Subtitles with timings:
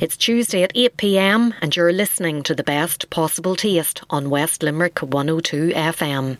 [0.00, 4.62] It's Tuesday at 8 pm, and you're listening to the best possible taste on West
[4.62, 6.38] Limerick 102 FM.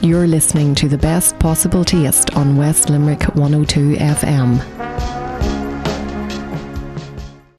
[0.00, 4.60] You're listening to the best possible taste on West Limerick 102 FM.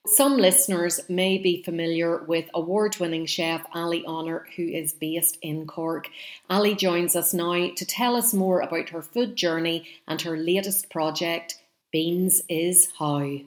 [0.08, 5.68] Some listeners may be familiar with award winning chef Ali Honour, who is based in
[5.68, 6.10] Cork.
[6.50, 10.90] Ali joins us now to tell us more about her food journey and her latest
[10.90, 11.56] project,
[11.92, 13.40] Beans is how.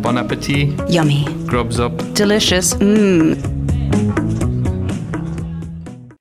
[0.00, 0.70] Bon appetit.
[0.88, 1.26] Yummy.
[1.44, 1.94] Grubs up.
[2.14, 2.72] Delicious.
[2.72, 3.36] Mmm.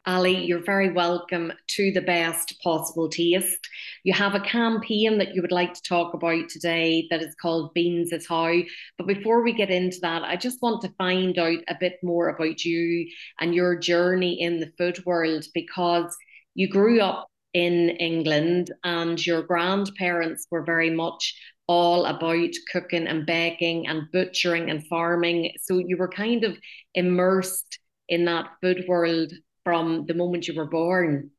[0.05, 3.69] Ali, you're very welcome to the best possible taste.
[4.03, 7.73] You have a campaign that you would like to talk about today that is called
[7.73, 8.53] Beans is How.
[8.97, 12.27] But before we get into that, I just want to find out a bit more
[12.27, 13.07] about you
[13.39, 16.13] and your journey in the food world because
[16.55, 21.35] you grew up in England and your grandparents were very much
[21.69, 25.51] all about cooking and baking and butchering and farming.
[25.61, 26.57] So you were kind of
[26.95, 27.77] immersed
[28.09, 29.31] in that food world
[29.63, 31.29] from the moment you were born.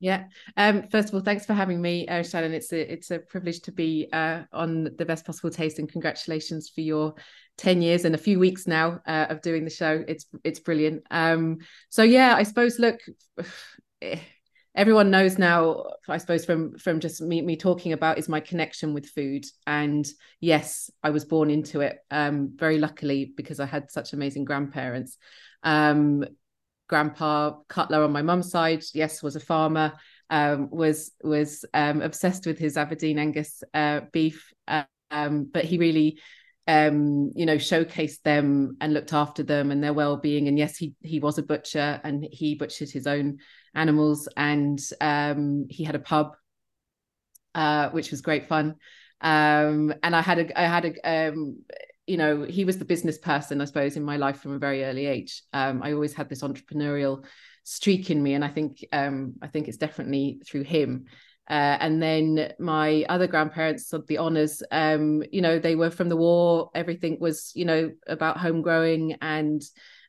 [0.00, 0.24] Yeah.
[0.56, 2.54] Um, first of all, thanks for having me, uh, Sharon.
[2.54, 6.70] It's a it's a privilege to be uh, on the best possible taste, and congratulations
[6.70, 7.14] for your
[7.58, 10.02] ten years and a few weeks now uh, of doing the show.
[10.08, 11.02] It's it's brilliant.
[11.10, 11.58] Um,
[11.90, 13.00] so yeah, I suppose look,
[14.78, 18.94] everyone knows now i suppose from from just me, me talking about is my connection
[18.94, 20.06] with food and
[20.40, 25.18] yes i was born into it um, very luckily because i had such amazing grandparents
[25.64, 26.24] um,
[26.88, 29.92] grandpa cutler on my mum's side yes was a farmer
[30.30, 34.52] um, was was um, obsessed with his aberdeen angus uh, beef
[35.10, 36.20] um, but he really
[36.68, 40.48] um, you know, showcased them and looked after them and their well-being.
[40.48, 43.38] And yes, he he was a butcher and he butchered his own
[43.78, 46.34] animals, and um, he had a pub,
[47.54, 48.76] uh, which was great fun.
[49.20, 51.58] Um, and I had a I had a um,
[52.08, 54.82] you know, he was the business person, I suppose, in my life from a very
[54.82, 55.42] early age.
[55.52, 57.24] Um, I always had this entrepreneurial
[57.64, 61.04] streak in me, and I think um, I think it's definitely through him.
[61.50, 66.10] Uh, and then my other grandparents of the Honours um, you know they were from
[66.10, 69.62] the war everything was you know about home growing and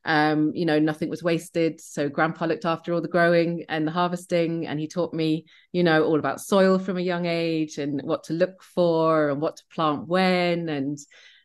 [0.09, 3.91] um, you know nothing was wasted so grandpa looked after all the growing and the
[3.91, 8.01] harvesting and he taught me you know all about soil from a young age and
[8.03, 10.97] what to look for and what to plant when and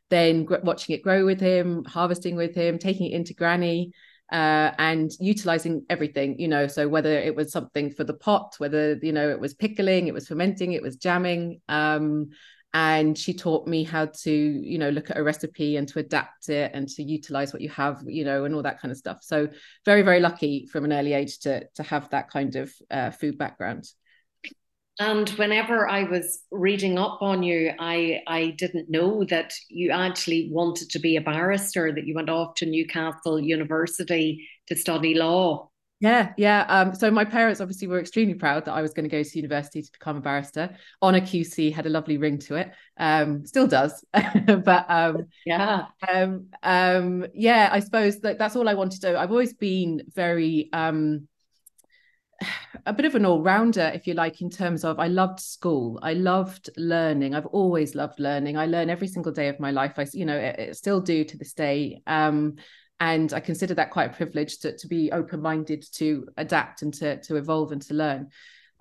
[0.08, 3.92] then watching it grow with him harvesting with him taking it into granny
[4.32, 8.98] uh, and utilizing everything, you know, so whether it was something for the pot, whether,
[9.02, 11.60] you know, it was pickling, it was fermenting, it was jamming.
[11.68, 12.30] Um,
[12.74, 16.48] and she taught me how to, you know, look at a recipe and to adapt
[16.48, 19.18] it and to utilize what you have, you know, and all that kind of stuff.
[19.22, 19.48] So
[19.84, 23.38] very, very lucky from an early age to, to have that kind of uh, food
[23.38, 23.84] background.
[24.98, 30.48] And whenever I was reading up on you, I, I didn't know that you actually
[30.50, 35.70] wanted to be a barrister, that you went off to Newcastle University to study law.
[36.00, 36.66] Yeah, yeah.
[36.68, 39.36] Um, so my parents obviously were extremely proud that I was going to go to
[39.38, 40.76] university to become a barrister.
[41.00, 42.72] Honour QC had a lovely ring to it.
[42.98, 47.70] Um, still does, but um, yeah, um, um, yeah.
[47.72, 49.16] I suppose that that's all I wanted to do.
[49.16, 51.28] I've always been very um
[52.86, 56.12] a bit of an all-rounder if you like in terms of i loved school i
[56.12, 60.06] loved learning i've always loved learning i learn every single day of my life i
[60.12, 62.56] you know it, it still do to this day um,
[63.04, 67.20] and i consider that quite a privilege to, to be open-minded to adapt and to,
[67.20, 68.30] to evolve and to learn.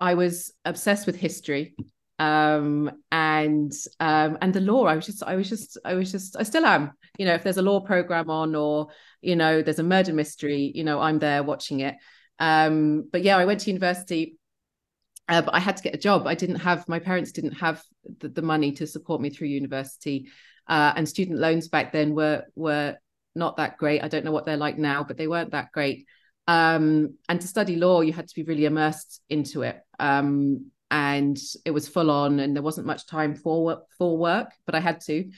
[0.00, 1.74] I was obsessed with history
[2.18, 4.86] um, and um, and the law.
[4.86, 6.92] I was just i was just i was just i still am.
[7.18, 8.88] You know if there's a law program on or
[9.20, 11.96] you know there's a murder mystery you know i'm there watching it.
[12.38, 14.38] Um, but yeah, I went to university,
[15.28, 16.26] uh, but I had to get a job.
[16.26, 17.82] I didn't have my parents didn't have
[18.20, 20.28] the, the money to support me through university,
[20.68, 22.96] uh, and student loans back then were were
[23.34, 24.02] not that great.
[24.02, 26.06] I don't know what they're like now, but they weren't that great.
[26.46, 29.80] Um, and to study law, you had to be really immersed into it.
[29.98, 34.74] Um, and it was full on, and there wasn't much time for for work, but
[34.74, 35.30] I had to.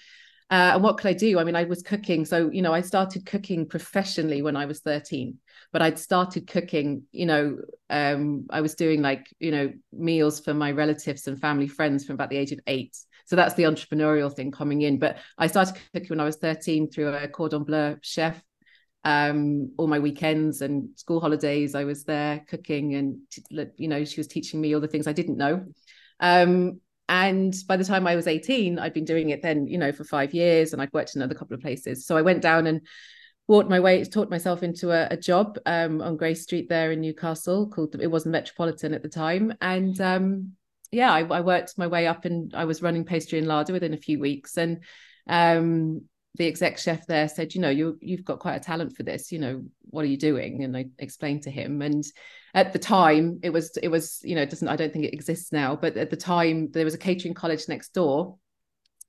[0.48, 1.38] Uh, and what could I do?
[1.38, 2.24] I mean, I was cooking.
[2.24, 5.38] So, you know, I started cooking professionally when I was 13,
[5.72, 7.59] but I'd started cooking, you know,
[7.91, 12.15] um, I was doing like, you know, meals for my relatives and family friends from
[12.15, 12.97] about the age of eight.
[13.26, 14.98] So that's the entrepreneurial thing coming in.
[14.98, 18.42] But I started cooking when I was 13 through a cordon bleu chef.
[19.04, 23.18] Um, all my weekends and school holidays, I was there cooking, and
[23.76, 25.64] you know, she was teaching me all the things I didn't know.
[26.18, 29.92] Um, and by the time I was 18, I'd been doing it then, you know,
[29.92, 32.04] for five years and I'd worked in another couple of places.
[32.04, 32.80] So I went down and
[33.46, 37.00] walked my way, taught myself into a, a job um, on Grey Street there in
[37.00, 39.54] Newcastle called, it wasn't Metropolitan at the time.
[39.60, 40.52] And um,
[40.91, 43.94] yeah, I, I, worked my way up and I was running pastry and larder within
[43.94, 44.56] a few weeks.
[44.56, 44.83] And
[45.28, 46.03] um,
[46.36, 49.33] the exec chef there said, you know, you you've got quite a talent for this.
[49.33, 50.62] You know, what are you doing?
[50.62, 51.83] And I explained to him.
[51.83, 52.04] And
[52.54, 55.15] at the time, it was it was you know, it doesn't I don't think it
[55.15, 58.36] exists now, but at the time there was a catering college next door,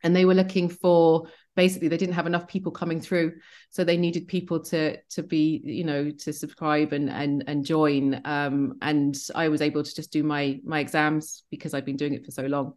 [0.04, 1.28] and they were looking for
[1.58, 3.34] basically they didn't have enough people coming through.
[3.72, 8.22] So they needed people to to be you know to subscribe and and and join.
[8.24, 12.14] Um, and i was able to just do my my exams because i'd been doing
[12.14, 12.74] it for so long.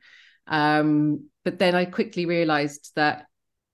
[0.48, 3.26] Um, but then i quickly realized that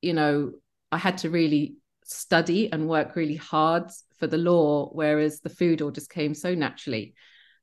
[0.03, 0.53] you know
[0.93, 3.85] i had to really study and work really hard
[4.19, 7.15] for the law whereas the food all just came so naturally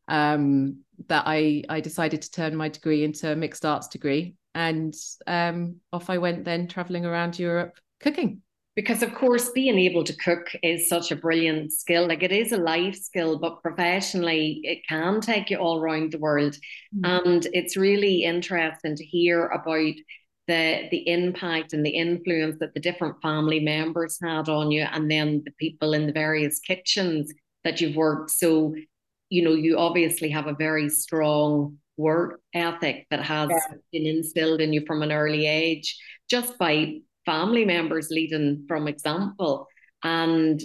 [0.07, 0.77] um,
[1.07, 4.93] that i i decided to turn my degree into a mixed arts degree and
[5.27, 8.41] um, off I went then traveling around Europe cooking.
[8.75, 12.07] Because of course, being able to cook is such a brilliant skill.
[12.07, 16.17] Like it is a life skill, but professionally, it can take you all around the
[16.17, 16.55] world.
[16.95, 17.25] Mm.
[17.25, 19.93] And it's really interesting to hear about
[20.47, 25.09] the the impact and the influence that the different family members had on you, and
[25.09, 27.31] then the people in the various kitchens
[27.63, 28.31] that you've worked.
[28.31, 28.75] So,
[29.29, 33.77] you know, you obviously have a very strong work ethic that has yeah.
[33.91, 35.97] been instilled in you from an early age
[36.29, 39.67] just by family members leading from example
[40.03, 40.63] and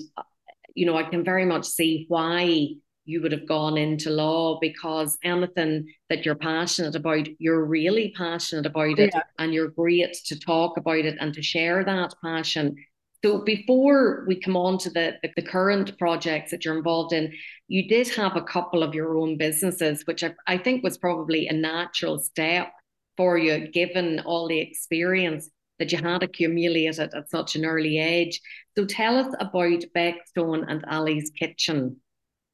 [0.75, 2.69] you know i can very much see why
[3.05, 8.67] you would have gone into law because anything that you're passionate about you're really passionate
[8.67, 9.23] about it yeah.
[9.39, 12.75] and you're great to talk about it and to share that passion
[13.25, 17.33] so before we come on to the, the, the, current projects that you're involved in,
[17.67, 21.49] you did have a couple of your own businesses, which I, I think was probably
[21.49, 22.73] a natural step
[23.17, 25.51] for you, given all the experience
[25.81, 28.41] that you had accumulated at such an early age.
[28.77, 31.97] So tell us about Bakestone and Ali's Kitchen.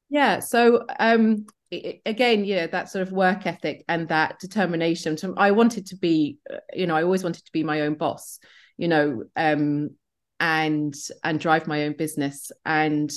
[0.09, 5.17] Yeah, so um, again, yeah, that sort of work ethic and that determination.
[5.37, 8.39] I wanted to be, uh, you know, I always wanted to be my own boss.
[8.77, 9.91] You know, um,
[10.39, 13.11] and and drive my own business and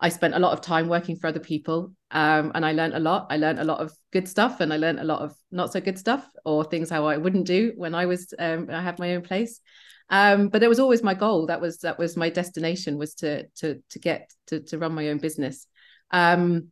[0.00, 3.00] I spent a lot of time working for other people um, and I learned a
[3.00, 3.26] lot.
[3.28, 5.80] I learned a lot of good stuff and I learned a lot of not so
[5.80, 9.14] good stuff or things how I wouldn't do when I was um, I had my
[9.14, 9.60] own place.
[10.08, 11.46] Um, but it was always my goal.
[11.46, 15.08] That was that was my destination was to to to get to to run my
[15.10, 15.66] own business.
[16.10, 16.68] Um,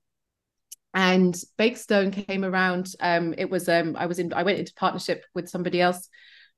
[0.95, 2.89] and Bakestone came around.
[2.99, 6.09] Um, it was um, I was in I went into partnership with somebody else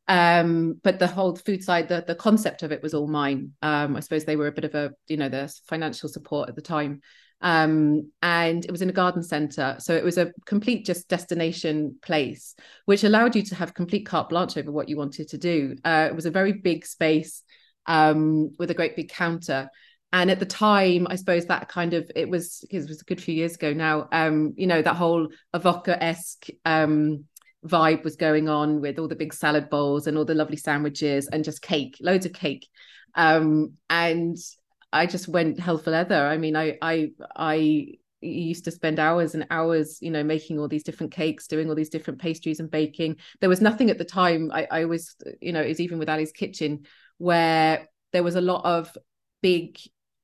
[0.09, 3.53] um, but the whole food side, the the concept of it was all mine.
[3.63, 6.57] Um, I suppose they were a bit of a, you know, the financial support at
[6.57, 7.01] the time.
[7.43, 9.77] Um, and it was in a garden center.
[9.79, 12.55] So it was a complete just destination place,
[12.85, 15.77] which allowed you to have complete carte blanche over what you wanted to do.
[15.85, 17.43] Uh, it was a very big space
[17.87, 19.71] um, with a great big counter.
[20.13, 23.23] And at the time, I suppose that kind of it was it was a good
[23.23, 24.09] few years ago now.
[24.11, 27.27] Um, you know, that whole Avoca esque um,
[27.67, 31.29] vibe was going on with all the big salad bowls and all the lovely sandwiches
[31.29, 32.69] and just cake, loads of cake.
[33.15, 34.37] Um, and
[34.93, 36.27] I just went hell for leather.
[36.27, 37.87] I mean, I I I
[38.21, 41.75] used to spend hours and hours, you know, making all these different cakes, doing all
[41.75, 43.17] these different pastries and baking.
[43.41, 44.51] There was nothing at the time.
[44.53, 46.87] I, I was, you know, it was even with Ali's Kitchen
[47.19, 48.97] where there was a lot of
[49.43, 49.79] big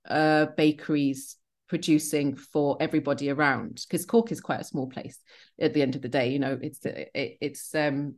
[0.08, 1.36] uh, bakeries
[1.68, 5.18] producing for everybody around because Cork is quite a small place
[5.60, 7.10] at the end of the day you know it's it,
[7.40, 8.14] it's um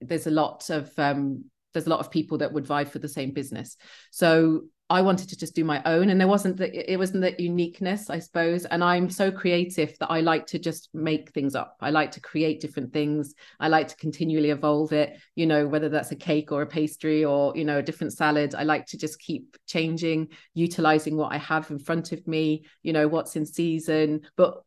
[0.00, 3.08] there's a lot of um there's a lot of people that would vie for the
[3.08, 3.76] same business.
[4.10, 4.62] So
[4.92, 8.10] I wanted to just do my own and there wasn't that it wasn't that uniqueness
[8.10, 8.66] I suppose.
[8.66, 11.76] And I'm so creative that I like to just make things up.
[11.80, 13.34] I like to create different things.
[13.58, 17.24] I like to continually evolve it you know whether that's a cake or a pastry
[17.24, 18.54] or you know a different salad.
[18.54, 22.92] I like to just keep changing utilizing what I have in front of me you
[22.92, 24.20] know what's in season.
[24.36, 24.62] But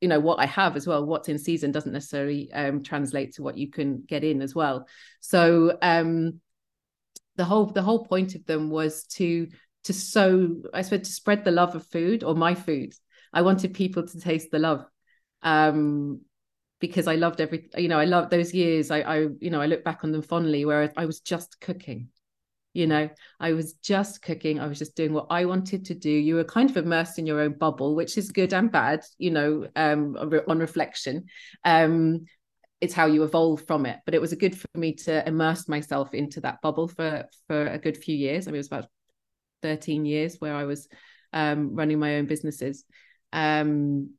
[0.00, 1.04] you know what I have as well.
[1.04, 4.86] What's in season doesn't necessarily um, translate to what you can get in as well.
[5.20, 6.40] So um,
[7.36, 9.48] the whole the whole point of them was to
[9.84, 12.92] to sow i suppose to spread the love of food or my food
[13.32, 14.84] i wanted people to taste the love
[15.42, 16.20] um
[16.80, 19.66] because i loved every you know i loved those years i i you know i
[19.66, 22.08] look back on them fondly where i was just cooking
[22.76, 23.08] you know
[23.40, 26.44] i was just cooking i was just doing what i wanted to do you were
[26.44, 30.16] kind of immersed in your own bubble which is good and bad you know um
[30.46, 31.24] on reflection
[31.64, 32.26] um
[32.80, 34.00] it's how you evolve from it.
[34.04, 37.66] But it was a good for me to immerse myself into that bubble for for
[37.66, 38.46] a good few years.
[38.46, 38.88] I mean, it was about
[39.62, 40.88] 13 years where I was
[41.32, 42.84] um, running my own businesses.
[43.32, 44.10] Um,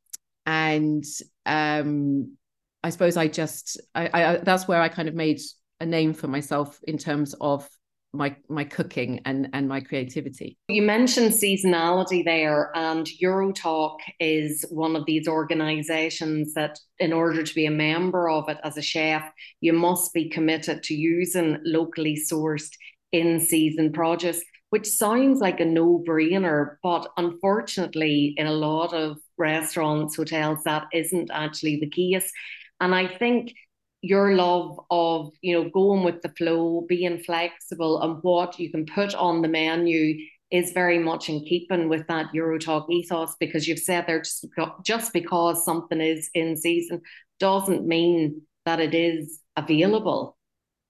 [0.45, 1.03] and
[1.45, 2.37] um,
[2.83, 5.39] I suppose I just I, I that's where I kind of made
[5.79, 7.67] a name for myself in terms of
[8.13, 10.57] my my cooking and and my creativity.
[10.69, 17.55] You mentioned seasonality there, and Euro-Toques is one of these organisations that, in order to
[17.55, 19.23] be a member of it as a chef,
[19.61, 22.71] you must be committed to using locally sourced
[23.11, 29.17] in season produce, which sounds like a no brainer, but unfortunately, in a lot of
[29.37, 32.31] restaurants, hotels, that isn't actually the case.
[32.79, 33.53] And I think
[34.01, 38.85] your love of you know going with the flow being flexible and what you can
[38.85, 40.15] put on the menu
[40.51, 44.45] is very much in keeping with that Euro-Toques ethos because you've said there just,
[44.83, 47.01] just because something is in season
[47.39, 50.37] doesn't mean that it is available.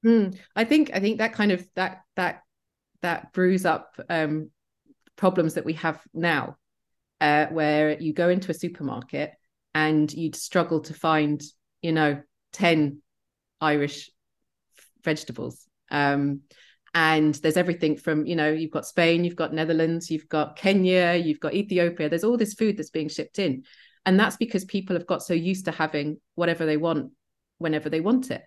[0.06, 2.44] Mm, I think I think that kind of that that
[3.02, 4.52] that brews up um,
[5.16, 6.58] problems that we have now,
[7.20, 9.34] uh, where you go into a supermarket
[9.74, 11.42] and you'd struggle to find
[11.82, 12.22] you know
[12.54, 13.02] 10
[13.62, 14.10] Irish
[15.04, 15.68] vegetables.
[15.90, 16.42] Um,
[16.94, 21.14] and there's everything from, you know, you've got Spain, you've got Netherlands, you've got Kenya,
[21.14, 22.10] you've got Ethiopia.
[22.10, 23.64] There's all this food that's being shipped in.
[24.06, 27.12] And that's because people have got so used to having whatever they want
[27.58, 28.42] whenever they want it.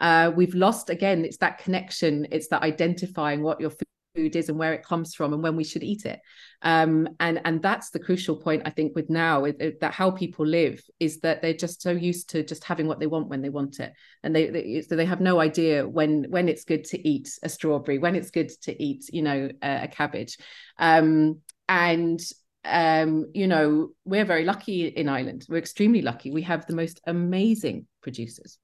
[0.00, 3.70] Uh, we've lost again, it's that connection, it's that identifying what your
[4.14, 6.20] food is and where it comes from and when we should eat it.
[6.62, 9.44] Um, and and that's the crucial point i think with now
[9.80, 13.06] that how people live is that they're just so used to just having what they
[13.06, 13.92] want when they want it.
[14.22, 17.48] And they, they so they have no idea when when it's good to eat a
[17.48, 20.38] strawberry when it's good to eat you know a, a cabbage.
[20.78, 22.20] Um, and
[22.64, 25.46] um, you know we're very lucky in ireland.
[25.48, 26.30] We're extremely lucky.
[26.30, 28.58] We have the most amazing producers.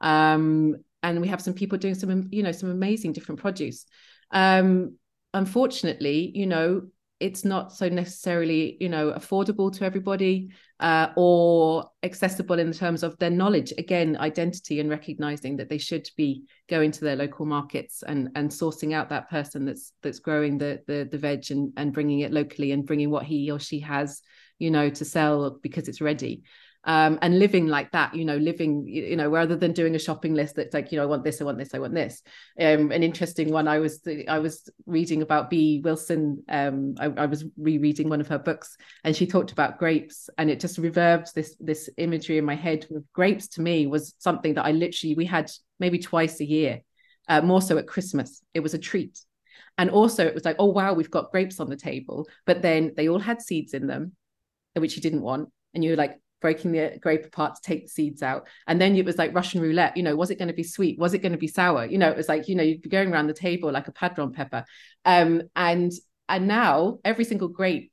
[0.00, 3.86] Um, and we have some people doing some you know some amazing different produce
[4.32, 4.96] um,
[5.34, 6.82] unfortunately, you know,
[7.20, 13.16] it's not so necessarily, you know, affordable to everybody uh, or accessible in terms of
[13.18, 13.72] their knowledge.
[13.78, 18.50] Again, identity and recognizing that they should be going to their local markets and and
[18.50, 22.32] sourcing out that person that's that's growing the the, the veg and and bringing it
[22.32, 24.20] locally and bringing what he or she has,
[24.58, 26.42] you know, to sell because it's ready
[26.84, 30.34] um, and living like that, you know, living, you know, rather than doing a shopping
[30.34, 32.22] list that's like, you know, I want this, I want this, I want this.
[32.60, 36.42] Um, an interesting one I was I was reading about Bee Wilson.
[36.48, 40.50] Um, I, I was rereading one of her books, and she talked about grapes, and
[40.50, 42.86] it just reverbed this this imagery in my head.
[43.12, 46.80] Grapes to me was something that I literally we had maybe twice a year,
[47.28, 48.42] uh, more so at Christmas.
[48.54, 49.20] It was a treat.
[49.78, 52.28] And also, it was like, oh, wow, we've got grapes on the table.
[52.44, 54.12] But then they all had seeds in them,
[54.74, 55.48] which you didn't want.
[55.72, 58.46] And you were like, breaking the grape apart to take the seeds out.
[58.66, 60.98] And then it was like Russian roulette, you know, was it going to be sweet?
[60.98, 61.86] Was it going to be sour?
[61.86, 63.92] You know, it was like, you know, you'd be going around the table like a
[63.92, 64.64] padron pepper.
[65.04, 65.92] Um, and
[66.28, 67.92] and now every single grape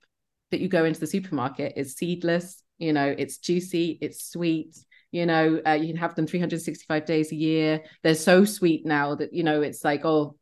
[0.52, 4.78] that you go into the supermarket is seedless, you know, it's juicy, it's sweet,
[5.12, 7.82] you know, uh, you can have them 365 days a year.
[8.04, 10.36] They're so sweet now that, you know, it's like, oh,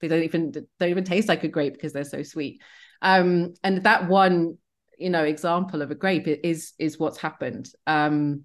[0.00, 2.60] they don't even they don't even taste like a grape because they're so sweet.
[3.02, 4.58] Um, and that one
[4.98, 7.70] you know example of a grape is is what's happened.
[7.86, 8.44] Um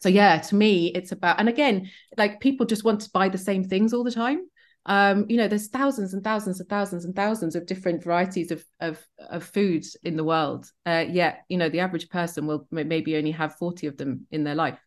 [0.00, 3.38] so yeah to me it's about and again like people just want to buy the
[3.38, 4.40] same things all the time.
[4.86, 8.64] Um you know there's thousands and thousands and thousands and thousands of different varieties of
[8.80, 10.70] of, of food in the world.
[10.86, 14.44] Uh yet you know the average person will maybe only have 40 of them in
[14.44, 14.78] their life.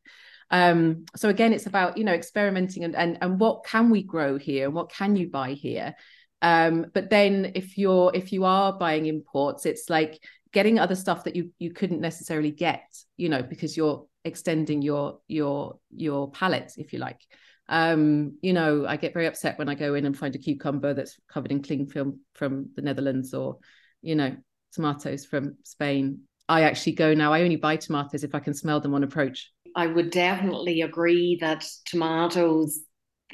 [0.49, 4.37] Um so again it's about you know experimenting and and, and what can we grow
[4.37, 5.95] here and what can you buy here?
[6.41, 10.19] Um but then if you're if you are buying imports it's like
[10.53, 12.83] getting other stuff that you you couldn't necessarily get
[13.17, 17.21] you know because you're extending your your your palette if you like.
[17.69, 20.93] Um you know i get very upset when i go in and find a cucumber
[20.93, 23.59] that's covered in cling film from the netherlands or
[24.01, 24.35] you know
[24.73, 26.21] tomatoes from spain.
[26.49, 29.51] I actually go now i only buy tomatoes if i can smell them on approach.
[29.75, 32.81] I would definitely agree that tomatoes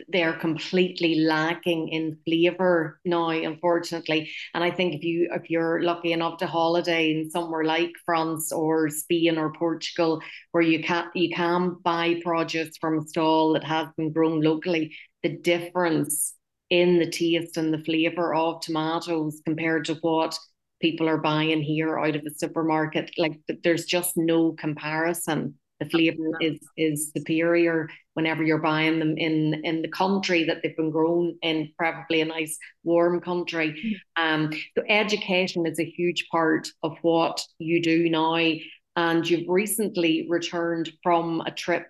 [0.08, 4.30] they're completely lacking in flavor now unfortunately.
[4.54, 8.52] And i think if you if you're lucky enough to holiday in somewhere like france
[8.52, 13.64] or spain or portugal where you can you can buy produce from a stall that
[13.64, 16.34] has been grown locally the difference
[16.70, 20.38] in the taste and the flavor of tomatoes compared to what
[20.82, 26.32] people are buying here out of a supermarket like there's just no comparison the flavor
[26.42, 31.38] is is superior whenever you're buying them in in the country that they've been grown
[31.42, 34.00] in preferably a nice warm country.
[34.18, 34.24] Mm.
[34.24, 38.36] um so education is a huge part of what you do now
[38.96, 41.88] and you've recently returned from a trip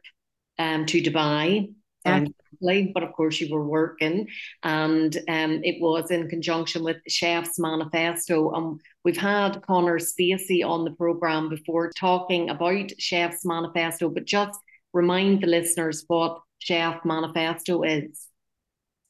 [0.60, 1.70] um to dubai
[2.08, 2.86] yeah.
[2.94, 4.28] but of course you were working
[4.64, 10.84] and um, it was in conjunction with chefs manifesto and we've had Conor Spacey on
[10.86, 14.60] the program before talking about chefs manifesto but just
[14.94, 18.28] remind the listeners what chef manifesto is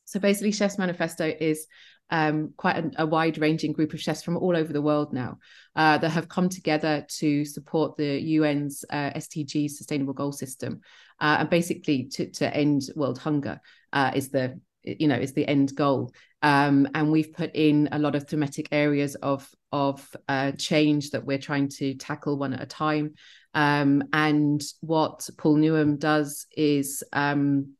[0.05, 1.67] So basically, Chefs Manifesto is
[2.09, 5.37] um, quite a, a wide ranging group of chefs from all over the world now
[5.75, 10.81] uh, that have come together to support the UN's uh, SDG Sustainable Goal System,
[11.19, 13.59] uh, and basically to, to end world hunger
[13.93, 16.11] uh, is the you know is the end goal.
[16.43, 21.25] Um, and we've put in a lot of thematic areas of of uh, change that
[21.25, 23.15] we're trying to tackle one at a time.
[23.53, 27.73] Um, and what Paul Newnham does is um,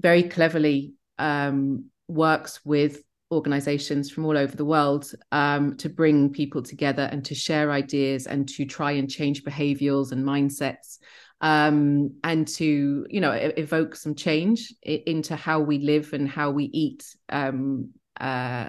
[0.00, 6.62] very cleverly um, works with organizations from all over the world um, to bring people
[6.62, 10.98] together and to share ideas and to try and change behaviors and mindsets
[11.40, 16.64] um, and to you know evoke some change into how we live and how we
[16.64, 17.90] eat um,
[18.20, 18.68] uh,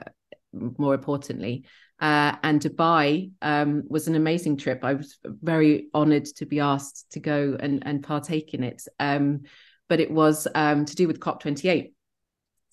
[0.53, 1.65] more importantly
[1.99, 4.83] uh, and Dubai um, was an amazing trip.
[4.83, 8.83] I was very honoured to be asked to go and, and partake in it.
[8.99, 9.41] Um,
[9.89, 11.93] but it was um, to do with COP28.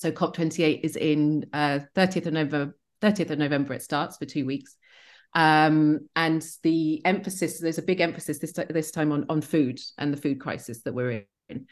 [0.05, 2.77] So COP28 is in uh, 30th of November.
[3.01, 4.77] 30th of November it starts for two weeks,
[5.33, 10.13] um, and the emphasis there's a big emphasis this this time on on food and
[10.13, 11.67] the food crisis that we're in.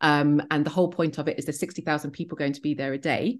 [0.00, 2.94] Um, and the whole point of it is there's 60,000 people going to be there
[2.94, 3.36] a day,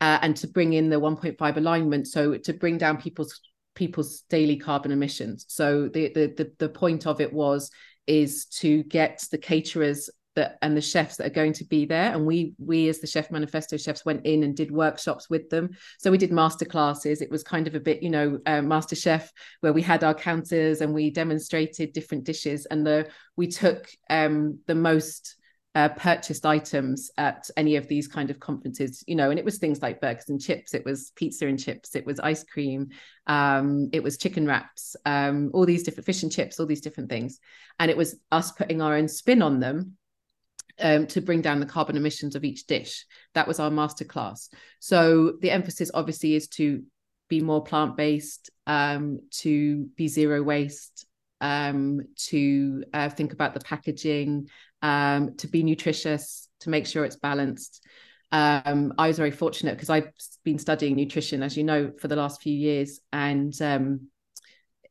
[0.00, 3.40] uh, and to bring in the 1.5 alignment, so to bring down people's
[3.74, 5.44] people's daily carbon emissions.
[5.48, 7.72] So the the the, the point of it was
[8.06, 12.12] is to get the caterers that and the chefs that are going to be there.
[12.12, 15.70] And we we as the chef manifesto chefs went in and did workshops with them.
[15.98, 17.20] So we did master classes.
[17.20, 20.14] It was kind of a bit you know uh, master chef where we had our
[20.14, 22.66] counters and we demonstrated different dishes.
[22.66, 25.36] And the we took um, the most
[25.74, 29.58] uh, purchased items at any of these kind of conferences, you know, and it was
[29.58, 32.88] things like burgers and chips, it was pizza and chips, it was ice cream,
[33.26, 37.10] um, it was chicken wraps, um, all these different fish and chips, all these different
[37.10, 37.38] things.
[37.78, 39.97] And it was us putting our own spin on them
[40.80, 43.04] um, to bring down the carbon emissions of each dish.
[43.34, 44.48] That was our masterclass.
[44.80, 46.82] So the emphasis obviously is to
[47.28, 51.06] be more plant based, um, to be zero waste,
[51.40, 54.48] um, to uh, think about the packaging,
[54.82, 57.84] um, to be nutritious, to make sure it's balanced.
[58.30, 60.10] Um, I was very fortunate because I've
[60.44, 64.08] been studying nutrition, as you know, for the last few years, and um,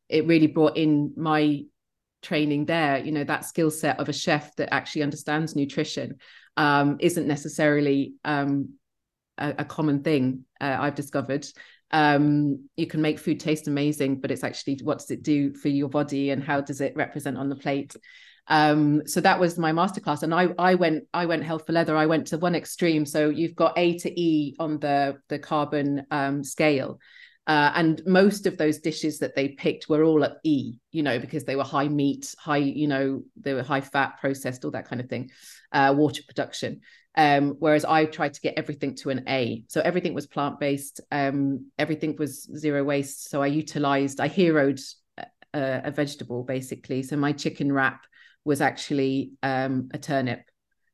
[0.10, 1.64] it really brought in my
[2.28, 6.18] training there you know that skill set of a chef that actually understands nutrition
[6.58, 8.74] um, isn't necessarily um,
[9.38, 11.46] a, a, common thing uh, i've discovered.
[11.90, 15.70] Um, you can make food taste amazing but it's actually what does it do for
[15.70, 17.96] your body and how does it represent on the plate?
[18.50, 20.24] Um, so that was my masterclass.
[20.24, 21.96] And i i went i went health for leather.
[21.96, 23.06] I went to one extreme.
[23.06, 27.00] So you've got a to e on the the carbon um, scale
[27.48, 31.18] uh, and most of those dishes that they picked were all at E, you know,
[31.18, 34.88] because they were high meat, high, you know, they were high fat, processed, all that
[34.88, 35.32] kind of thing,
[35.72, 36.82] uh, water production.
[37.16, 39.64] Um, whereas I tried to get everything to an A.
[39.70, 43.30] So everything was plant based, um, everything was zero waste.
[43.30, 44.82] So I utilized, I heroed
[45.18, 47.02] a, a vegetable basically.
[47.02, 48.06] So my chicken wrap
[48.44, 50.42] was actually um, a turnip.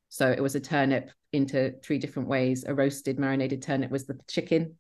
[0.10, 2.64] So it was a turnip into three different ways.
[2.68, 4.76] A roasted marinated turnip was the chicken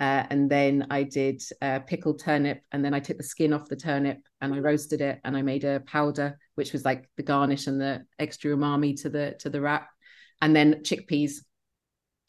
[0.00, 3.68] uh, and then I did uh, pickled turnip, and then I took the skin off
[3.68, 7.22] the turnip and I roasted it, and I made a powder, which was like the
[7.22, 9.88] garnish and the extra umami to the to the wrap,
[10.42, 11.44] and then chickpeas.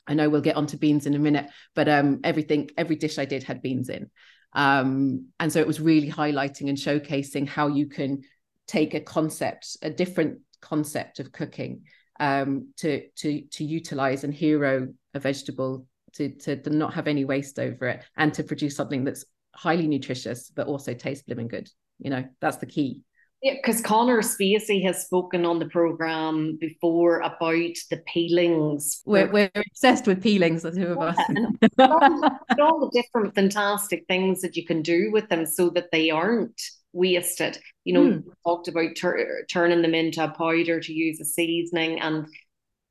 [0.08, 3.26] I know we'll get onto beans in a minute, but um, everything, every dish I
[3.26, 4.12] did had beans in,
[4.54, 8.22] um, and so it was really highlighting and showcasing how you can
[8.68, 11.86] take a concept, a different concept of cooking,
[12.20, 17.26] um, to to to utilize and hero a vegetable to, to, to not have any
[17.26, 21.70] waste over it and to produce something that's highly nutritious but also tastes blooming good
[22.00, 23.04] you know that's the key
[23.46, 29.04] yeah, because Conor Spacey has spoken on the program before about the peelings.
[29.06, 31.18] We're, we're obsessed with peelings, the two of us.
[31.78, 36.10] all, all the different fantastic things that you can do with them so that they
[36.10, 36.60] aren't
[36.92, 37.60] wasted.
[37.84, 38.24] You know, mm.
[38.44, 42.26] talked about tur- turning them into a powder to use as seasoning and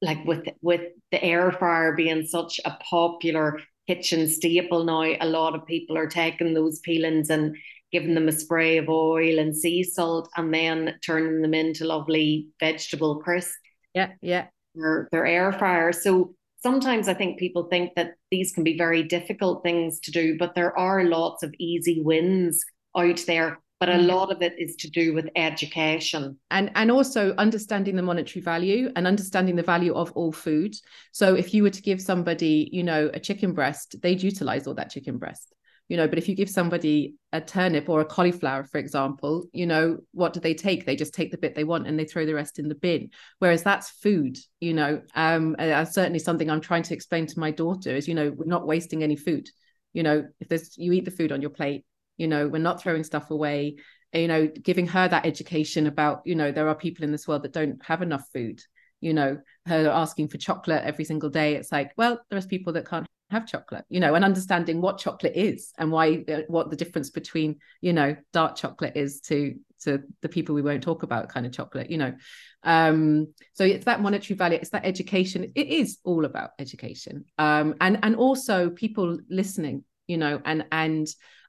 [0.05, 5.55] like with with the air fryer being such a popular kitchen staple now, a lot
[5.55, 7.57] of people are taking those peelings and
[7.93, 12.49] giving them a spray of oil and sea salt and then turning them into lovely
[12.61, 13.57] vegetable crisps.
[13.95, 14.47] Yeah, yeah.
[14.75, 15.93] Their, their air fryer.
[15.93, 20.37] So sometimes I think people think that these can be very difficult things to do,
[20.38, 22.64] but there are lots of easy wins
[22.97, 24.07] out there but a mm.
[24.07, 26.38] lot of it is to do with education.
[26.51, 30.75] And and also understanding the monetary value and understanding the value of all food.
[31.12, 34.75] So if you were to give somebody you know a chicken breast they'd utilize all
[34.75, 35.55] that chicken breast
[35.88, 36.09] you know.
[36.09, 40.33] But if you give somebody a turnip or a cauliflower for example you know what
[40.33, 40.87] do they take?
[40.87, 43.11] They just take the bit they want and they throw the rest in the bin.
[43.38, 45.03] Whereas that's food you know.
[45.14, 48.66] Um certainly something i'm trying to explain to my daughter is you know we're not
[48.66, 49.47] wasting any food.
[49.92, 51.85] You know if there's you eat the food on your plate
[52.16, 53.77] you know we're not throwing stuff away.
[54.12, 57.42] You know giving her that education about you know there are people in this world
[57.42, 58.61] that don't have enough food
[59.00, 61.57] you know her asking for chocolate every single day.
[61.57, 65.35] It's like well there's people that can't have chocolate you know and understanding what chocolate
[65.35, 70.03] is and why uh, what the difference between you know dark chocolate is to to
[70.22, 72.14] the people we won't talk about kind of chocolate you know.
[72.62, 75.53] Um so it's that monetary value it's that education.
[75.55, 77.24] It is all about education.
[77.38, 81.07] Um and and also people listening you know and and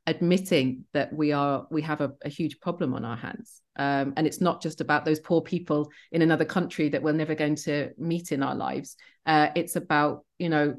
[0.07, 3.61] admitting that we are we have a, a huge problem on our hands.
[3.77, 7.35] Um, and it's not just about those poor people in another country that we're never
[7.35, 8.95] going to meet in our lives.
[9.25, 10.75] Uh, it's about you know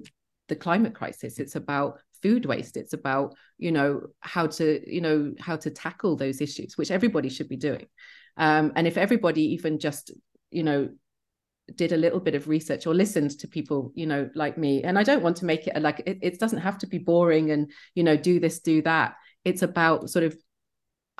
[0.49, 1.39] the climate crisis.
[1.39, 2.77] It's about food waste.
[2.77, 7.29] It's about you know how to you know how to tackle those issues which everybody
[7.29, 7.87] should be doing.
[8.37, 10.13] Um, and if everybody even just
[10.51, 10.89] you know
[11.75, 14.83] did a little bit of research or listened to people you know like me.
[14.83, 17.51] And i don't want to make it like it, it doesn't have to be boring
[17.51, 19.15] and you know do this do that.
[19.45, 20.37] It's about sort of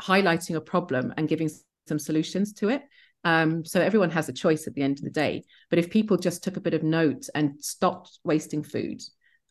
[0.01, 1.51] highlighting a problem and giving
[1.89, 2.83] some solutions to it.
[3.25, 5.45] Um, so everyone has a choice at the end of the day.
[5.71, 9.01] But if people just took a bit of note and stopped wasting food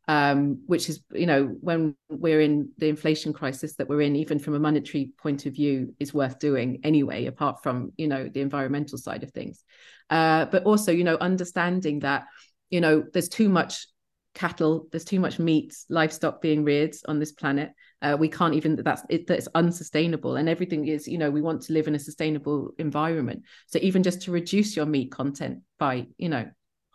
[0.08, 4.38] um, which is you know when we're in the inflation crisis that we're in even
[4.38, 8.42] from a monetary point of view is worth doing anyway apart from you know the
[8.42, 9.64] environmental side of things.
[10.10, 12.26] Uh, but also you know understanding that
[12.70, 13.88] you know there's too much
[14.36, 17.72] cattle there's too much meat livestock being reared on this planet.
[18.02, 21.62] Uh, we can't even that's it, that's unsustainable and everything is you know we want
[21.62, 23.42] to live in a sustainable environment.
[23.68, 26.48] So even just to reduce your meat content by you know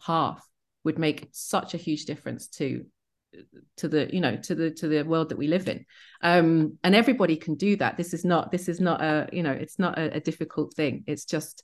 [0.06, 0.46] half
[0.84, 2.86] would make such a huge difference to
[3.76, 5.84] to the you know to the to the world that we live in.
[6.22, 7.96] Um and everybody can do that.
[7.96, 11.04] This is not this is not a you know it's not a, a difficult thing.
[11.06, 11.62] It's just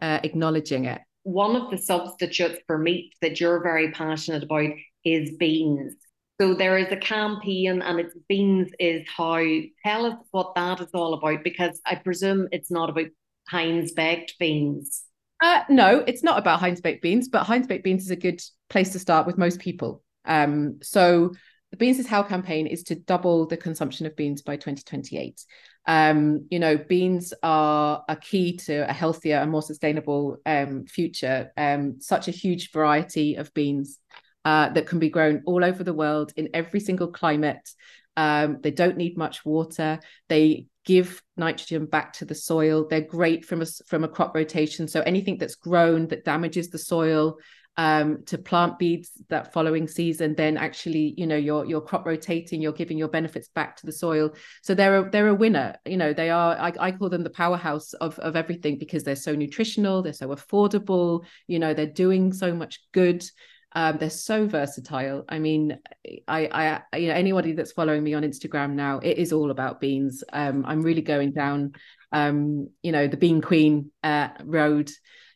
[0.00, 1.00] uh, acknowledging it.
[1.24, 4.70] One of the substitutes for meat that you're very passionate about
[5.04, 5.94] is beans.
[6.40, 9.44] So there is a campaign and it's beans is how.
[9.84, 13.08] Tell us what that is all about because i presume it's not about
[13.48, 15.04] heinz baked beans.
[15.40, 18.42] Uh, no, it's not about Heinz baked beans, but Heinz baked beans is a good
[18.68, 20.02] place to start with most people.
[20.24, 21.32] Um, so
[21.70, 25.44] the Beans is How campaign is to double the consumption of beans by 2028.
[25.86, 31.52] Um, you know, beans are a key to a healthier and more sustainable um, future.
[31.56, 33.98] Um, such a huge variety of beans
[34.44, 37.70] uh, that can be grown all over the world in every single climate.
[38.16, 40.00] Um, they don't need much water.
[40.28, 42.86] They give nitrogen back to the soil.
[42.88, 44.88] They're great from a from a crop rotation.
[44.88, 47.36] So anything that's grown that damages the soil
[47.78, 52.60] um, to plant beads that following season, then actually, you know, you're you're crop rotating,
[52.60, 54.34] you're giving your benefits back to the soil.
[54.62, 55.76] So they're a, they're a winner.
[55.86, 56.56] You know, they are.
[56.56, 60.28] I, I call them the powerhouse of of everything because they're so nutritional, they're so
[60.28, 61.24] affordable.
[61.46, 63.24] You know, they're doing so much good.
[63.72, 65.24] Um, they're so versatile.
[65.28, 65.78] I mean,
[66.26, 69.78] I, I, you know, anybody that's following me on Instagram now, it is all about
[69.78, 70.24] beans.
[70.32, 71.74] Um, I'm really going down,
[72.10, 74.90] um, you know, the Bean Queen uh, road.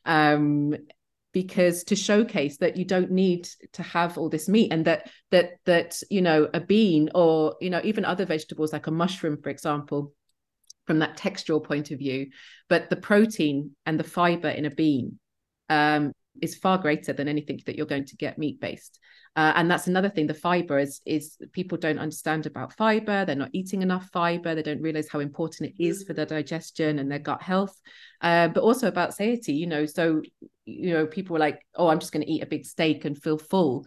[0.07, 0.75] Um,
[1.33, 5.53] because to showcase that you don't need to have all this meat and that that
[5.65, 9.51] that you know a bean or you know even other vegetables like a mushroom for
[9.51, 10.13] example
[10.87, 12.27] from that textural point of view
[12.69, 15.19] but the protein and the fiber in a bean
[15.69, 18.99] um, is far greater than anything that you're going to get meat based
[19.35, 23.25] uh, and that's another thing the fiber is is people don't understand about fiber.
[23.25, 24.55] They're not eating enough fiber.
[24.55, 27.75] They don't realize how important it is for their digestion and their gut health.
[28.21, 30.23] Uh, but also about satiety you know so
[30.65, 33.21] you know people were like oh i'm just going to eat a big steak and
[33.23, 33.87] feel full.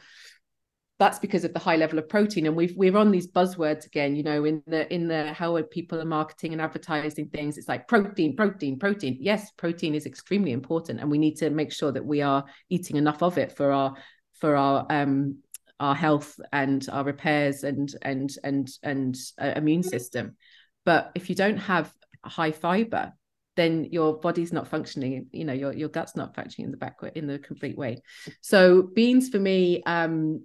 [0.97, 4.15] That's because of the high level of protein and we've we're on these buzzwords again
[4.15, 7.87] you know in the in the how people are marketing and advertising things it's like
[7.89, 9.17] protein protein protein.
[9.19, 12.95] Yes protein is extremely important and we need to make sure that we are eating
[12.95, 13.93] enough of it for our
[14.39, 15.39] for our um
[15.79, 20.37] our health and our repairs and and and and uh, immune system.
[20.85, 23.13] But if you don't have high fiber
[23.55, 26.97] then your body's not functioning you know your your gut's not functioning in the back
[27.15, 28.01] in the complete way
[28.41, 30.43] so beans for me um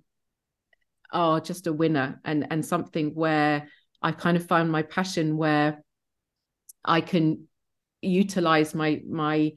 [1.12, 3.68] are just a winner and and something where
[4.02, 5.82] i kind of found my passion where
[6.84, 7.46] i can
[8.00, 9.52] utilize my my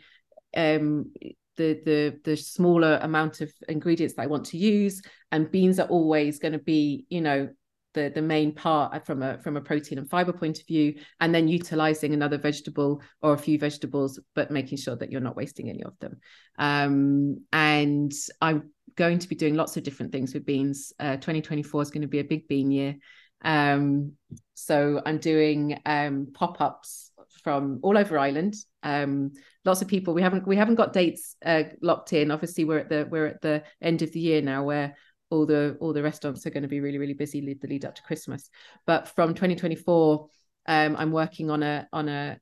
[0.58, 1.12] um
[1.56, 5.02] the the the smaller amount of ingredients that I want to use.
[5.32, 7.50] And beans are always going to be, you know,
[7.94, 10.96] the the main part from a from a protein and fiber point of view.
[11.20, 15.36] And then utilizing another vegetable or a few vegetables, but making sure that you're not
[15.36, 16.20] wasting any of them.
[16.58, 20.94] Um, and I'm going to be doing lots of different things with beans.
[21.00, 22.96] Uh, 2024 is going to be a big bean year.
[23.44, 24.14] Um,
[24.54, 27.12] so I'm doing um, pop-ups
[27.44, 28.56] from all over Ireland.
[28.84, 29.32] Um,
[29.66, 30.14] lots of people.
[30.14, 32.32] We haven't we haven't got dates uh, locked in.
[32.32, 34.96] Obviously, we're at the we're at the end of the year now, where
[35.34, 37.86] all the all the restaurants are going to be really really busy lead the lead
[37.86, 38.50] up to Christmas.
[38.86, 40.28] But from 2024,
[40.68, 42.40] um, I'm working on a on a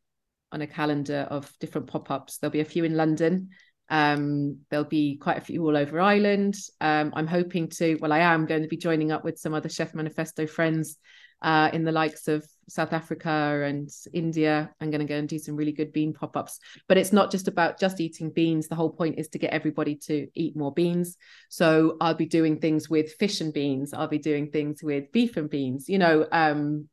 [0.51, 2.37] on a calendar of different pop-ups.
[2.37, 3.49] There'll be a few in London.
[3.89, 6.55] Um, there'll be quite a few all over Ireland.
[6.81, 9.69] Um, I'm hoping to, well, I am going to be joining up with some other
[9.69, 10.97] Chef Manifesto friends
[11.41, 14.69] uh, in the likes of South Africa and India.
[14.79, 16.59] I'm going to go and do some really good bean pop ups.
[16.87, 18.67] But it's not just about just eating beans.
[18.67, 21.17] The whole point is to get everybody to eat more beans.
[21.49, 23.93] So I'll be doing things with fish and beans.
[23.93, 25.89] I'll be doing things with beef and beans.
[25.89, 26.87] You know, um,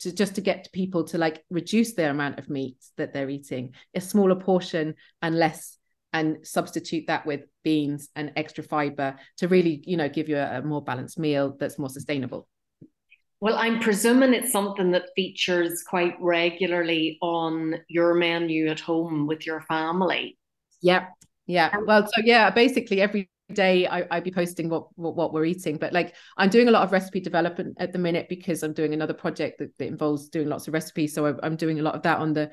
[0.00, 3.74] to just to get people to like reduce their amount of meat that they're eating,
[3.94, 5.76] a smaller portion and less
[6.12, 10.58] and substitute that with beans and extra fiber to really you know give you a,
[10.58, 12.48] a more balanced meal that's more sustainable
[13.40, 19.46] well, I'm presuming it's something that features quite regularly on your menu at home with
[19.46, 20.36] your family.
[20.82, 21.08] Yep.
[21.46, 21.74] Yeah.
[21.86, 25.78] Well, so yeah, basically every day I, I'd be posting what, what, what we're eating.
[25.78, 28.92] But like I'm doing a lot of recipe development at the minute because I'm doing
[28.92, 31.14] another project that, that involves doing lots of recipes.
[31.14, 32.50] So I'm doing a lot of that on the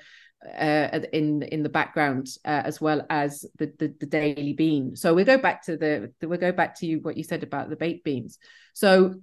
[0.58, 4.96] uh, in in the background uh, as well as the, the, the daily bean.
[4.96, 7.44] So we go back to the, the we'll go back to you what you said
[7.44, 8.38] about the baked beans.
[8.74, 9.16] So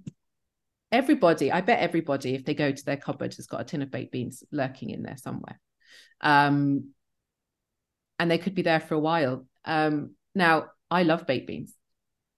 [0.95, 3.91] everybody, I bet everybody, if they go to their cupboard, has got a tin of
[3.91, 5.59] baked beans lurking in there somewhere.
[6.21, 6.91] Um,
[8.17, 9.45] and they could be there for a while.
[9.65, 11.73] Um, now, I love baked beans.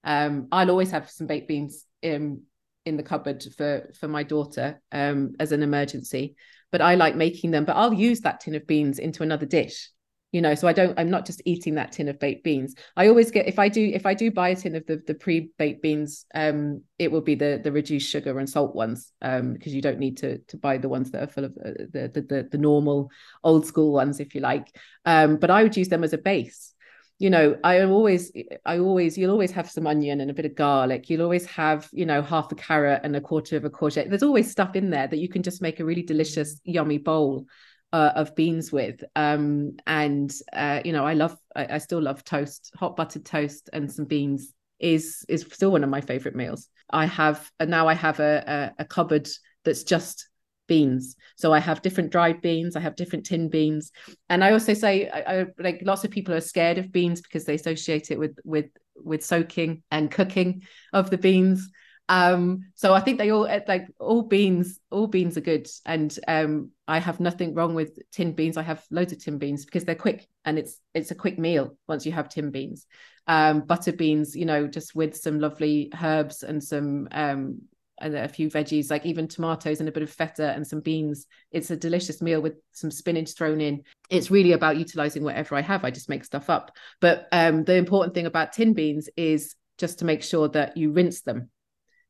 [0.04, 2.43] Um, I'll always have some baked beans in
[2.86, 6.36] in the cupboard for for my daughter um, as an emergency.
[6.72, 7.65] But I like making them.
[7.65, 9.89] But I'll use that tin of beans into another dish
[10.38, 12.76] you know so i don't i'm not just eating that tin of baked beans.
[12.95, 15.15] I always get if i do if i do buy a tin of the the
[15.15, 19.73] pre-baked beans um it will be the the reduced sugar and salt ones um because
[19.73, 22.21] you don't need to to buy the ones that are full of uh, the, the
[22.21, 23.10] the the normal
[23.43, 24.67] old school ones if you like.
[25.08, 26.76] Um but i would use them as a base.
[27.17, 28.32] You know i always
[28.63, 31.10] i always you'll always have some onion and a bit of garlic.
[31.10, 34.10] You'll always have you know half a carrot and a quarter of a courgette.
[34.10, 37.47] There's always stuff in there that you can just make a really delicious yummy bowl
[37.93, 39.04] uh, of beans with.
[39.15, 43.69] Um, and uh, you know, I love, I, I, still love toast, hot buttered toast
[43.73, 46.69] and some beans is is still one of my favorite meals.
[46.91, 49.28] I have and now I have a, a, a cupboard
[49.63, 50.30] that's just
[50.67, 51.15] beans.
[51.38, 53.91] So I have different dried beans, I have different tin beans,
[54.30, 57.45] and I also say I, I, like lots of people are scared of beans because
[57.45, 61.69] they associate it with with with soaking and cooking of the beans.
[62.10, 65.67] Um, so I think they all like all beans, all beans are good.
[65.86, 68.58] And um, I have nothing wrong with tin beans.
[68.58, 71.78] I have loads of tin beans because they're quick and it's it's a quick meal
[71.88, 72.86] once you have tin beans.
[73.28, 77.62] Um, butter beans, you know, just with some lovely herbs and some um
[78.00, 81.26] and a few veggies, like even tomatoes and a bit of feta and some beans.
[81.52, 83.82] It's a delicious meal with some spinach thrown in.
[84.12, 85.84] It's really about utilizing whatever I have.
[85.84, 86.72] I just make stuff up.
[87.02, 90.91] But um, the important thing about tin beans is just to make sure that you
[90.91, 91.50] rinse them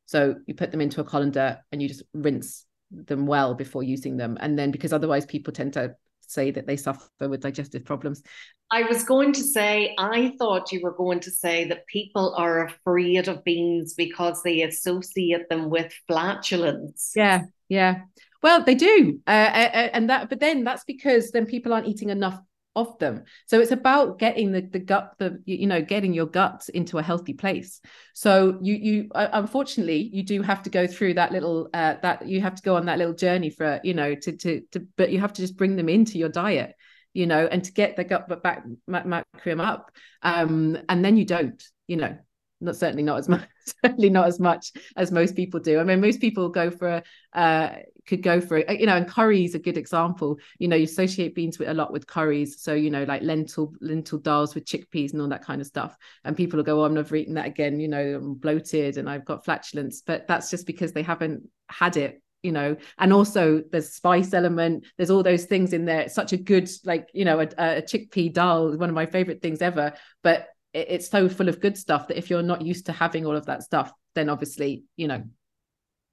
[0.08, 4.16] so you put them into a colander and you just rinse them well before using
[4.16, 4.38] them.
[4.40, 8.22] And then because otherwise people tend to say that they suffer with digestive problems.
[8.70, 12.64] I was going to say, I thought you were going to say that people are
[12.64, 17.12] afraid of beans because they associate them with flatulence.
[17.14, 18.00] Yeah, yeah.
[18.42, 21.88] Well, they do, uh, uh, uh and that, but then that's because then people aren't
[21.88, 22.40] eating enough
[22.78, 23.24] of them.
[23.46, 27.02] So it's about getting the, the gut the you know getting your gut into a
[27.02, 27.80] healthy place.
[28.14, 32.28] So you you uh, unfortunately you do have to go through that little uh, that
[32.28, 35.10] you have to go on that little journey for you know to to to but
[35.10, 36.74] you have to just bring them into your diet
[37.12, 39.90] you know and to get the gut back macrium up.
[40.22, 42.16] Um and then you don't you know
[42.60, 43.48] not certainly not as much
[43.84, 45.80] certainly not as much as most people do.
[45.80, 47.70] I mean most people go for uh
[48.08, 48.68] could go for it.
[48.68, 50.38] Uh, you know and curry is a good example.
[50.58, 52.60] You know you associate beans with a lot with curries.
[52.60, 55.96] So you know like lentil lentil dals with chickpeas and all that kind of stuff.
[56.24, 59.08] And people will go oh, i'm never eating that again you know i'm bloated and
[59.08, 60.02] i've got flatulence.
[60.04, 62.76] But that's just because they haven't had it you know.
[62.98, 64.86] And also there's spice element.
[64.96, 66.02] There's all those things in there.
[66.02, 69.42] It's such a good like you know a, a chickpea dal one of my favorite
[69.42, 69.92] things ever.
[70.22, 73.36] But it's so full of good stuff that if you're not used to having all
[73.36, 75.24] of that stuff then obviously you know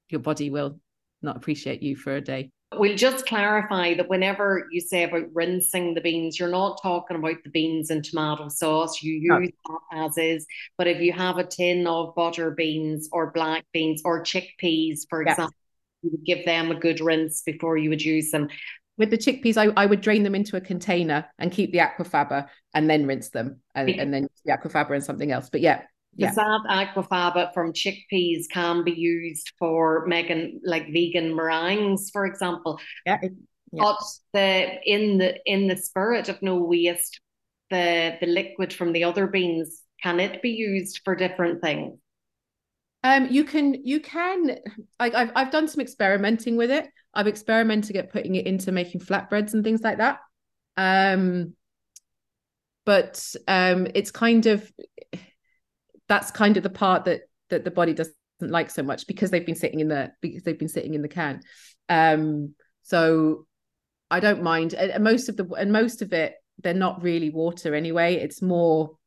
[0.10, 0.80] your body will
[1.26, 5.94] not appreciate you for a day We'll just clarify that whenever you say about rinsing
[5.94, 9.02] the beans, you're not talking about the beans and tomato sauce.
[9.02, 9.80] You use no.
[9.92, 10.46] that as is.
[10.78, 15.24] But if you have a tin of butter beans or black beans or chickpeas, for
[15.24, 15.32] yeah.
[15.32, 15.56] example,
[16.02, 18.50] you would give them a good rinse before you would use them.
[18.98, 22.48] With the chickpeas, I, I would drain them into a container and keep the aquafaba
[22.74, 25.50] and then rinse them and, and then the aquafaba and something else.
[25.50, 25.84] But yeah,
[26.16, 26.30] yeah.
[26.30, 32.80] the sad aquafaba from chickpeas can be used for making like vegan meringues, for example.
[33.06, 33.20] Yeah.
[33.72, 33.84] Yeah.
[33.84, 37.20] But the in the in the spirit of no waste,
[37.70, 41.98] the the liquid from the other beans can it be used for different things?
[43.04, 44.58] Um, you can you can
[45.00, 46.90] like I've I've done some experimenting with it.
[47.14, 50.20] I've experimented at putting it into making flatbreads and things like that.
[50.78, 51.54] Um,
[52.86, 54.72] but um, it's kind of
[56.08, 59.46] that's kind of the part that that the body doesn't like so much because they've
[59.46, 61.42] been sitting in the because they've been sitting in the can.
[61.90, 63.46] Um, so
[64.10, 64.74] I don't mind.
[64.74, 68.16] And most of the and most of it, they're not really water anyway.
[68.16, 68.98] It's more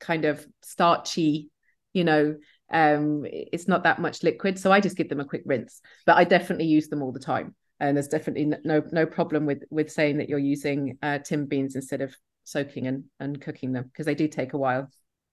[0.00, 1.50] kind of starchy,
[1.92, 2.36] you know.
[2.70, 5.80] Um, it's not that much liquid, so I just give them a quick rinse.
[6.04, 9.62] But I definitely use them all the time, and there's definitely no no problem with
[9.70, 12.14] with saying that you're using uh, tim beans instead of
[12.44, 14.88] soaking and and cooking them because they do take a while.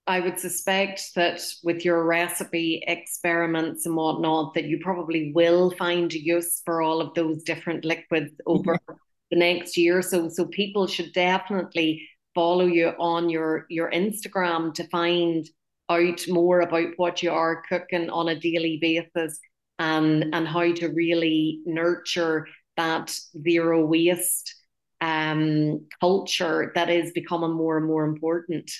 [0.05, 6.11] I would suspect that with your recipe experiments and whatnot, that you probably will find
[6.11, 8.95] use for all of those different liquids over yeah.
[9.31, 9.99] the next year.
[9.99, 15.47] Or so, so people should definitely follow you on your your Instagram to find
[15.89, 19.39] out more about what you are cooking on a daily basis
[19.79, 23.15] and and how to really nurture that
[23.47, 24.55] zero waste
[25.01, 28.71] um, culture that is becoming more and more important.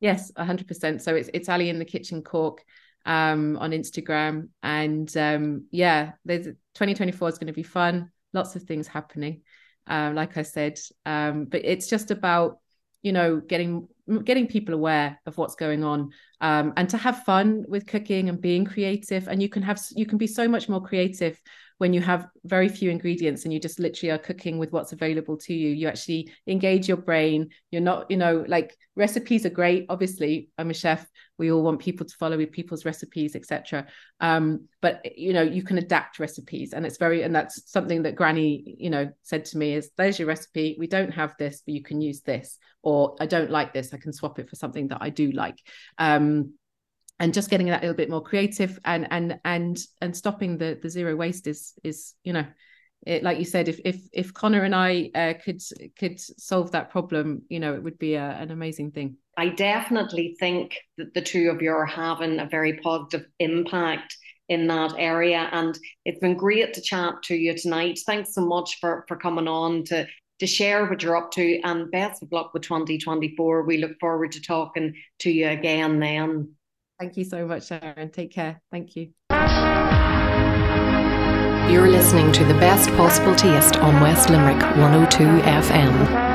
[0.00, 1.02] Yes, 100%.
[1.02, 2.64] So it's it's Ali in the Kitchen Cork
[3.06, 4.48] um, on Instagram.
[4.62, 8.10] And um, yeah, there's 2024 is going to be fun.
[8.32, 9.42] Lots of things happening.
[9.86, 12.58] Um, like I said, um, but it's just about
[13.02, 13.88] you know getting
[14.24, 16.10] getting people aware of what's going on
[16.40, 20.04] um, and to have fun with cooking and being creative and you can have you
[20.04, 21.40] can be so much more creative
[21.80, 25.38] when you have very few ingredients and you just literally are cooking with what's available
[25.38, 27.48] to you you actually engage your brain.
[27.70, 30.50] You're not you know like recipes are great obviously.
[30.58, 31.06] I'm a chef.
[31.38, 33.86] We all want people to follow people's recipes etc
[34.20, 38.14] um, but you know you can adapt recipes and it's very and that's something that
[38.14, 40.76] granny you know said to me is there's your recipe.
[40.78, 42.58] We don't have this but you can use this.
[42.82, 43.94] Or i don't like this.
[43.94, 45.56] I can swap it for something that i do like.
[45.96, 46.52] Um,
[47.20, 50.88] and just getting that little bit more creative and and and and stopping the the
[50.88, 52.44] zero waste is is you know
[53.06, 55.62] it, like you said if if if Conor and i uh, could
[55.98, 59.16] could solve that problem you know it would be a, an amazing thing.
[59.36, 64.16] I definitely think that the two of you are having a very positive impact
[64.48, 68.00] in that area and it's been great to chat to you tonight.
[68.04, 70.06] Thanks so much for for coming on to
[70.40, 74.32] to share what you're up to and best of luck with 2024 we look forward
[74.32, 76.48] to talking to you again then
[77.00, 78.10] Thank you so much, Sharon.
[78.10, 78.60] Take care.
[78.70, 79.12] Thank you.
[81.72, 86.29] You're listening to the best possible taste on West Limerick 102 FM.